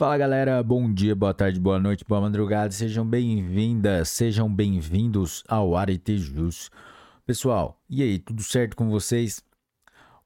Fala 0.00 0.16
galera, 0.16 0.62
bom 0.62 0.90
dia, 0.90 1.14
boa 1.14 1.34
tarde, 1.34 1.60
boa 1.60 1.78
noite, 1.78 2.06
boa 2.08 2.22
madrugada, 2.22 2.72
sejam 2.72 3.06
bem-vindas, 3.06 4.08
sejam 4.08 4.50
bem-vindos 4.50 5.44
ao 5.46 5.76
Aretejus. 5.76 6.70
Pessoal, 7.26 7.78
e 7.86 8.02
aí, 8.02 8.18
tudo 8.18 8.42
certo 8.42 8.74
com 8.74 8.88
vocês? 8.88 9.42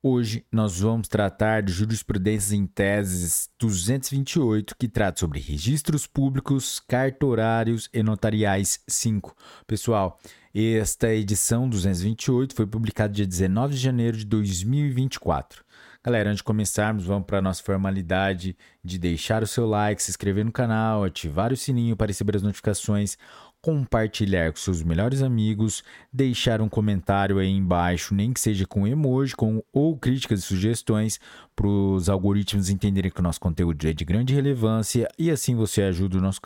Hoje 0.00 0.46
nós 0.52 0.79
vamos 0.79 1.08
tratar 1.08 1.60
de 1.60 1.72
jurisprudência 1.72 2.54
em 2.54 2.68
teses 2.68 3.50
228, 3.58 4.76
que 4.79 4.87
trata 4.87 5.19
sobre 5.19 5.40
registros 5.40 6.06
públicos, 6.06 6.79
cartorários 6.79 7.91
e 7.93 8.01
notariais 8.01 8.79
5. 8.87 9.35
Pessoal, 9.67 10.21
esta 10.54 11.13
edição 11.13 11.69
228 11.69 12.54
foi 12.54 12.65
publicada 12.65 13.13
dia 13.13 13.27
19 13.27 13.75
de 13.75 13.81
janeiro 13.81 14.17
de 14.17 14.25
2024. 14.25 15.65
Galera, 16.06 16.28
antes 16.28 16.41
de 16.41 16.45
começarmos, 16.45 17.06
vamos 17.06 17.24
para 17.24 17.38
a 17.38 17.42
nossa 17.42 17.62
formalidade 17.62 18.54
de 18.84 18.98
deixar 18.98 19.42
o 19.42 19.46
seu 19.46 19.66
like, 19.66 20.02
se 20.02 20.10
inscrever 20.10 20.45
no 20.45 20.52
canal, 20.52 21.02
ativar 21.02 21.50
o 21.50 21.56
sininho 21.56 21.96
para 21.96 22.08
receber 22.08 22.36
as 22.36 22.42
notificações, 22.42 23.16
compartilhar 23.62 24.52
com 24.52 24.59
seus 24.59 24.82
melhores 24.82 25.22
amigos, 25.22 25.82
deixar 26.12 26.60
um 26.60 26.68
comentário 26.68 27.38
aí 27.38 27.48
embaixo, 27.48 28.14
nem 28.14 28.34
que 28.34 28.40
seja 28.40 28.66
com 28.66 28.86
emoji 28.86 29.34
com, 29.34 29.62
ou 29.72 29.96
críticas 29.96 30.40
e 30.40 30.42
sugestões 30.42 31.18
para 31.56 31.66
os 31.66 32.10
algoritmos 32.10 32.68
entenderem 32.68 33.10
que 33.10 33.20
o 33.20 33.23
nosso 33.23 33.40
conteúdo 33.40 33.88
é 33.88 33.95
de 33.95 34.04
grande 34.04 34.34
relevância 34.34 35.09
e 35.18 35.30
assim 35.30 35.56
você 35.56 35.84
ajuda 35.84 36.18
o 36.18 36.20
nosso, 36.20 36.40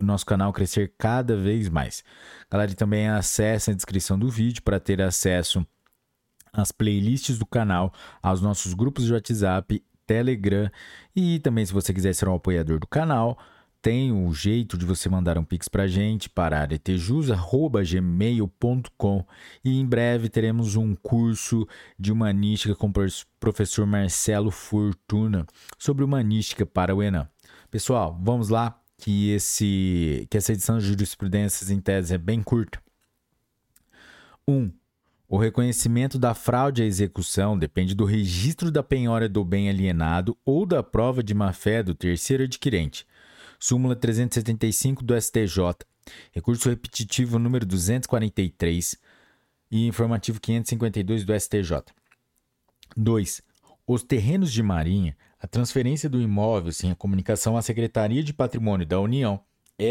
nosso 0.00 0.24
canal 0.24 0.48
a 0.48 0.54
crescer 0.54 0.94
cada 0.96 1.36
vez 1.36 1.68
mais. 1.68 2.02
Galera, 2.50 2.72
também 2.74 3.10
acesse 3.10 3.70
a 3.70 3.74
descrição 3.74 4.18
do 4.18 4.30
vídeo 4.30 4.62
para 4.62 4.80
ter 4.80 5.02
acesso 5.02 5.66
as 6.52 6.70
playlists 6.70 7.36
do 7.38 7.46
canal, 7.46 7.92
aos 8.22 8.40
nossos 8.40 8.74
grupos 8.74 9.06
de 9.06 9.12
WhatsApp, 9.12 9.82
Telegram 10.06 10.70
e 11.14 11.38
também 11.38 11.64
se 11.64 11.72
você 11.72 11.94
quiser 11.94 12.12
ser 12.14 12.28
um 12.28 12.34
apoiador 12.34 12.78
do 12.78 12.86
canal, 12.86 13.38
tem 13.80 14.12
o 14.12 14.16
um 14.16 14.34
jeito 14.34 14.76
de 14.78 14.84
você 14.84 15.08
mandar 15.08 15.38
um 15.38 15.44
pix 15.44 15.68
para 15.68 15.88
gente 15.88 16.30
para 16.30 16.60
aretejus@gmail.com 16.60 19.26
e 19.64 19.80
em 19.80 19.86
breve 19.86 20.28
teremos 20.28 20.76
um 20.76 20.94
curso 20.94 21.66
de 21.98 22.12
humanística 22.12 22.76
com 22.76 22.88
o 22.88 22.92
professor 23.40 23.84
Marcelo 23.86 24.52
Fortuna 24.52 25.44
sobre 25.78 26.04
humanística 26.04 26.64
para 26.64 26.94
o 26.94 27.02
Enem. 27.02 27.26
Pessoal, 27.70 28.16
vamos 28.22 28.48
lá 28.50 28.80
que 28.98 29.30
esse 29.30 30.28
que 30.30 30.36
essa 30.36 30.52
edição 30.52 30.78
de 30.78 30.86
jurisprudências 30.86 31.70
em 31.70 31.80
tese 31.80 32.14
é 32.14 32.18
bem 32.18 32.40
curta. 32.40 32.80
1. 34.46 34.52
Um, 34.52 34.72
o 35.32 35.38
reconhecimento 35.38 36.18
da 36.18 36.34
fraude 36.34 36.82
à 36.82 36.84
execução 36.84 37.58
depende 37.58 37.94
do 37.94 38.04
registro 38.04 38.70
da 38.70 38.82
penhora 38.82 39.26
do 39.30 39.42
bem 39.42 39.70
alienado 39.70 40.36
ou 40.44 40.66
da 40.66 40.82
prova 40.82 41.22
de 41.22 41.32
má-fé 41.32 41.82
do 41.82 41.94
terceiro 41.94 42.42
adquirente. 42.42 43.06
Súmula 43.58 43.96
375 43.96 45.02
do 45.02 45.18
STJ. 45.18 45.86
Recurso 46.32 46.68
repetitivo 46.68 47.38
número 47.38 47.64
243 47.64 48.98
e 49.70 49.86
informativo 49.86 50.38
552 50.38 51.24
do 51.24 51.40
STJ. 51.40 51.82
2. 52.94 53.42
Os 53.86 54.02
terrenos 54.02 54.52
de 54.52 54.62
marinha, 54.62 55.16
a 55.40 55.46
transferência 55.46 56.10
do 56.10 56.20
imóvel 56.20 56.72
sem 56.72 56.90
a 56.90 56.94
comunicação 56.94 57.56
à 57.56 57.62
Secretaria 57.62 58.22
de 58.22 58.34
Patrimônio 58.34 58.84
da 58.84 59.00
União, 59.00 59.40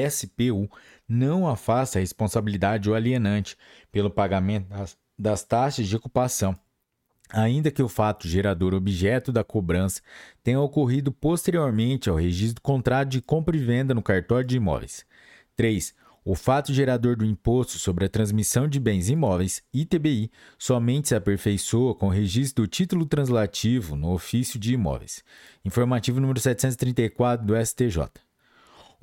SPU, 0.08 0.70
não 1.10 1.48
afasta 1.48 1.98
a 1.98 2.00
responsabilidade 2.00 2.84
do 2.84 2.94
alienante 2.94 3.58
pelo 3.92 4.12
pagamento 4.12 4.70
das 4.70 4.96
das 5.22 5.44
taxas 5.44 5.88
de 5.88 5.96
ocupação, 5.96 6.58
ainda 7.30 7.70
que 7.70 7.84
o 7.84 7.88
fato 7.88 8.28
gerador 8.28 8.74
objeto 8.74 9.32
da 9.32 9.44
cobrança 9.44 10.02
tenha 10.44 10.60
ocorrido 10.60 11.12
posteriormente 11.12 12.10
ao 12.10 12.16
registro 12.16 12.56
do 12.56 12.62
contrato 12.62 13.10
de 13.10 13.22
compra 13.22 13.56
e 13.56 13.60
venda 13.60 13.94
no 13.94 14.02
cartório 14.02 14.48
de 14.48 14.58
imóveis. 14.58 15.06
3. 15.56 15.94
O 16.24 16.36
fato 16.36 16.72
gerador 16.74 17.16
do 17.16 17.26
imposto 17.26 17.80
sobre 17.80 18.06
a 18.06 18.10
transmissão 18.10 18.68
de 18.68 18.80
bens 18.80 19.10
imóveis, 19.10 19.64
ITBI, 19.74 20.32
somente 20.58 21.10
se 21.10 21.16
aperfeiçoa 21.16 21.96
com 21.96 22.08
o 22.08 22.12
registro 22.12 22.64
do 22.64 22.68
título 22.68 23.06
translativo 23.06 23.96
no 23.96 24.14
ofício 24.14 24.60
de 24.60 24.74
imóveis. 24.74 25.24
Informativo 25.66 26.20
número 26.20 26.40
734 26.40 27.46
do 27.46 27.56
STJ. 27.56 28.10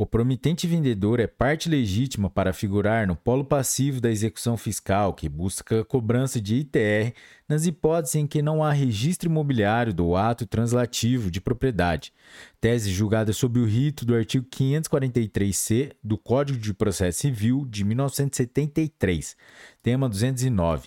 O 0.00 0.06
promitente 0.06 0.64
vendedor 0.64 1.18
é 1.18 1.26
parte 1.26 1.68
legítima 1.68 2.30
para 2.30 2.52
figurar 2.52 3.04
no 3.04 3.16
polo 3.16 3.44
passivo 3.44 4.00
da 4.00 4.08
execução 4.08 4.56
fiscal, 4.56 5.12
que 5.12 5.28
busca 5.28 5.80
a 5.80 5.84
cobrança 5.84 6.40
de 6.40 6.54
ITR 6.54 7.12
nas 7.48 7.66
hipóteses 7.66 8.14
em 8.14 8.24
que 8.24 8.40
não 8.40 8.62
há 8.62 8.70
registro 8.70 9.28
imobiliário 9.28 9.92
do 9.92 10.14
ato 10.14 10.46
translativo 10.46 11.32
de 11.32 11.40
propriedade. 11.40 12.12
Tese 12.60 12.92
julgada 12.92 13.32
sob 13.32 13.58
o 13.58 13.64
rito 13.64 14.06
do 14.06 14.14
artigo 14.14 14.46
543-C 14.48 15.96
do 16.00 16.16
Código 16.16 16.60
de 16.60 16.72
Processo 16.72 17.18
Civil 17.18 17.66
de 17.68 17.82
1973, 17.82 19.36
tema 19.82 20.08
209. 20.08 20.86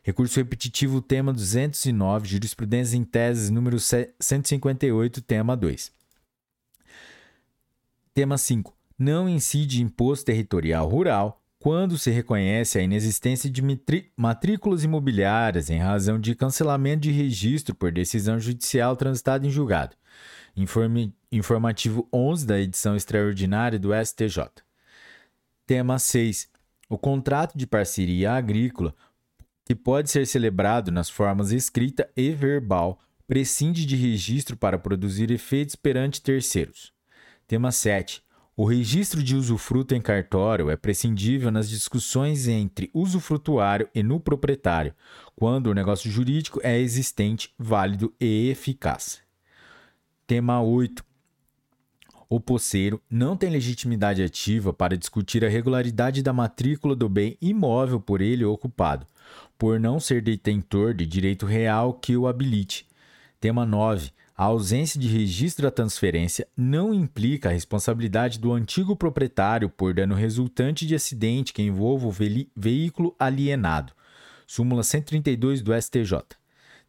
Recurso 0.00 0.38
repetitivo, 0.38 1.02
tema 1.02 1.32
209, 1.32 2.28
jurisprudência 2.28 2.96
em 2.96 3.02
teses 3.02 3.50
número 3.50 3.78
158, 3.80 5.22
tema 5.22 5.56
2. 5.56 6.03
Tema 8.14 8.38
5. 8.38 8.72
Não 8.96 9.28
incide 9.28 9.82
imposto 9.82 10.26
territorial 10.26 10.88
rural 10.88 11.42
quando 11.58 11.98
se 11.98 12.12
reconhece 12.12 12.78
a 12.78 12.82
inexistência 12.82 13.50
de 13.50 13.60
matrículas 14.16 14.84
imobiliárias 14.84 15.68
em 15.68 15.78
razão 15.78 16.20
de 16.20 16.32
cancelamento 16.36 17.00
de 17.00 17.10
registro 17.10 17.74
por 17.74 17.90
decisão 17.90 18.38
judicial 18.38 18.94
transitada 18.94 19.44
em 19.44 19.50
julgado. 19.50 19.96
Informe, 20.54 21.12
informativo 21.32 22.08
11 22.12 22.46
da 22.46 22.60
edição 22.60 22.94
extraordinária 22.94 23.80
do 23.80 23.90
STJ. 23.92 24.44
Tema 25.66 25.98
6. 25.98 26.48
O 26.88 26.96
contrato 26.96 27.58
de 27.58 27.66
parceria 27.66 28.34
agrícola, 28.34 28.94
que 29.64 29.74
pode 29.74 30.08
ser 30.08 30.24
celebrado 30.24 30.92
nas 30.92 31.10
formas 31.10 31.50
escrita 31.50 32.08
e 32.16 32.30
verbal, 32.30 33.00
prescinde 33.26 33.84
de 33.84 33.96
registro 33.96 34.56
para 34.56 34.78
produzir 34.78 35.32
efeitos 35.32 35.74
perante 35.74 36.22
terceiros. 36.22 36.93
Tema 37.46 37.70
7. 37.70 38.22
O 38.56 38.64
registro 38.64 39.22
de 39.22 39.36
usufruto 39.36 39.94
em 39.94 40.00
cartório 40.00 40.70
é 40.70 40.76
prescindível 40.76 41.50
nas 41.50 41.68
discussões 41.68 42.48
entre 42.48 42.90
usufrutuário 42.94 43.88
e 43.94 44.02
no 44.02 44.18
proprietário, 44.18 44.94
quando 45.36 45.66
o 45.66 45.74
negócio 45.74 46.10
jurídico 46.10 46.58
é 46.62 46.78
existente, 46.78 47.52
válido 47.58 48.14
e 48.18 48.48
eficaz. 48.48 49.20
Tema 50.26 50.62
8. 50.62 51.04
O 52.30 52.40
posseiro 52.40 53.02
não 53.10 53.36
tem 53.36 53.50
legitimidade 53.50 54.22
ativa 54.22 54.72
para 54.72 54.96
discutir 54.96 55.44
a 55.44 55.48
regularidade 55.48 56.22
da 56.22 56.32
matrícula 56.32 56.96
do 56.96 57.08
bem 57.10 57.36
imóvel 57.42 58.00
por 58.00 58.22
ele 58.22 58.44
ocupado, 58.44 59.06
por 59.58 59.78
não 59.78 60.00
ser 60.00 60.22
detentor 60.22 60.94
de 60.94 61.04
direito 61.04 61.44
real 61.44 61.92
que 61.92 62.16
o 62.16 62.26
habilite. 62.26 62.86
Tema 63.38 63.66
9. 63.66 64.12
A 64.36 64.46
ausência 64.46 64.98
de 64.98 65.06
registro 65.06 65.62
da 65.62 65.70
transferência 65.70 66.48
não 66.56 66.92
implica 66.92 67.48
a 67.48 67.52
responsabilidade 67.52 68.40
do 68.40 68.52
antigo 68.52 68.96
proprietário 68.96 69.70
por 69.70 69.94
dano 69.94 70.16
resultante 70.16 70.84
de 70.84 70.96
acidente 70.96 71.52
que 71.52 71.62
envolva 71.62 72.08
o 72.08 72.10
ve 72.10 72.50
veículo 72.56 73.14
alienado. 73.16 73.92
Súmula 74.44 74.82
132 74.82 75.62
do 75.62 75.72
STJ. 75.80 76.18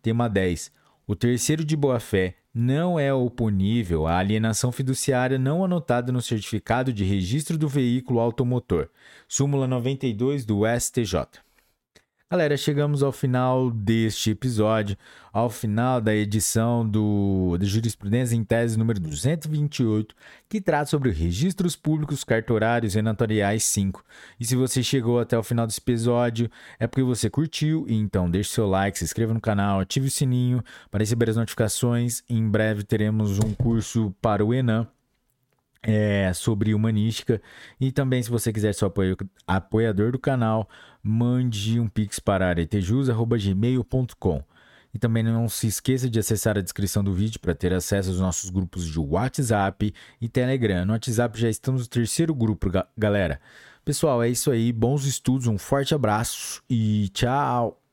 Tema 0.02 0.28
10. 0.28 0.72
O 1.06 1.16
terceiro 1.16 1.64
de 1.64 1.78
boa-fé 1.78 2.34
não 2.52 3.00
é 3.00 3.14
oponível 3.14 4.08
à 4.08 4.18
alienação 4.18 4.72
fiduciária 4.72 5.38
não 5.38 5.64
anotada 5.64 6.12
no 6.12 6.24
certificado 6.24 6.92
de 6.92 7.04
registro 7.04 7.60
do 7.60 7.70
veículo 7.70 8.20
automotor. 8.20 8.90
Súmula 9.28 9.68
92 9.68 10.46
do 10.46 10.64
STJ. 10.66 11.46
Galera, 12.36 12.58
chegamos 12.58 13.02
ao 13.02 13.14
final 13.14 13.72
deste 13.72 14.32
episódio, 14.32 14.98
ao 15.32 15.50
final 15.50 16.02
da 16.02 16.14
edição 16.14 16.86
do 16.86 17.56
de 17.58 17.66
Jurisprudência 17.66 18.36
em 18.36 18.44
Tese 18.44 18.78
número 18.78 19.00
228, 19.00 20.14
que 20.50 20.60
trata 20.60 20.88
sobre 20.88 21.12
registros 21.12 21.78
públicos 21.78 22.26
cartorários 22.26 22.94
e 22.94 23.02
notariais 23.02 23.64
5. 23.64 24.04
E 24.38 24.46
se 24.46 24.54
você 24.54 24.84
chegou 24.84 25.18
até 25.18 25.38
o 25.38 25.44
final 25.44 25.66
desse 25.66 25.80
episódio, 25.80 26.52
é 26.78 26.86
porque 26.86 27.04
você 27.04 27.30
curtiu, 27.30 27.86
então 27.88 28.30
deixe 28.30 28.50
seu 28.50 28.68
like, 28.68 29.00
se 29.00 29.06
inscreva 29.06 29.34
no 29.34 29.40
canal, 29.40 29.80
ative 29.80 30.10
o 30.10 30.12
sininho 30.12 30.62
para 30.92 31.04
receber 31.04 31.30
as 31.30 31.38
notificações. 31.38 32.22
Em 32.28 32.46
breve 32.46 32.84
teremos 32.84 33.40
um 33.40 33.54
curso 33.54 34.14
para 34.22 34.46
o 34.46 34.54
Enem 34.54 34.86
é, 35.86 36.34
sobre 36.34 36.74
humanística. 36.74 37.40
E 37.80 37.92
também, 37.92 38.22
se 38.24 38.30
você 38.30 38.52
quiser 38.52 38.74
ser 38.74 38.86
apoio, 38.86 39.16
apoiador 39.46 40.12
do 40.12 40.20
canal, 40.20 40.68
mande 41.02 41.80
um 41.80 41.88
pix 41.88 42.20
para 42.20 42.50
aretejus.gmail.com. 42.50 44.44
E 44.94 44.98
também 44.98 45.22
não 45.24 45.48
se 45.48 45.68
esqueça 45.68 46.10
de 46.10 46.18
acessar 46.18 46.58
a 46.58 46.62
descrição 46.62 47.04
do 47.04 47.14
vídeo 47.14 47.40
para 47.40 47.54
ter 47.54 47.74
acesso 47.74 48.10
aos 48.10 48.20
nossos 48.20 48.50
grupos 48.50 48.88
de 48.88 48.98
WhatsApp 48.98 49.94
e 50.22 50.30
Telegram. 50.30 50.86
No 50.86 50.94
WhatsApp 50.94 51.40
já 51.40 51.50
estamos 51.50 51.82
no 51.82 51.88
terceiro 51.88 52.34
grupo, 52.34 52.72
galera. 52.98 53.40
Pessoal, 53.84 54.24
é 54.24 54.30
isso 54.30 54.50
aí. 54.50 54.72
Bons 54.72 55.06
estudos, 55.06 55.48
um 55.48 55.58
forte 55.58 55.94
abraço 55.94 56.64
e 56.70 57.10
tchau! 57.10 57.85